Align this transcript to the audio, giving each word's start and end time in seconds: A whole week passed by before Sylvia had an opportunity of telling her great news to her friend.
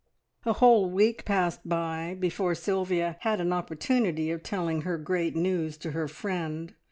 A 0.47 0.53
whole 0.53 0.89
week 0.89 1.25
passed 1.25 1.59
by 1.63 2.17
before 2.19 2.55
Sylvia 2.55 3.17
had 3.19 3.39
an 3.39 3.53
opportunity 3.53 4.31
of 4.31 4.41
telling 4.41 4.81
her 4.81 4.97
great 4.97 5.35
news 5.35 5.77
to 5.77 5.91
her 5.91 6.07
friend. 6.07 6.73